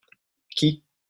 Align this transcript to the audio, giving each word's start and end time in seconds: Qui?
Qui? 0.49 0.83